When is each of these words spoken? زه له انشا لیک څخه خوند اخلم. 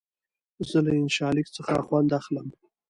زه 0.69 0.77
له 0.85 0.91
انشا 0.99 1.27
لیک 1.35 1.47
څخه 1.55 1.73
خوند 1.87 2.09
اخلم. 2.19 2.47